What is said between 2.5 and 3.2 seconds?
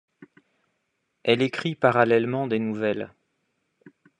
nouvelles.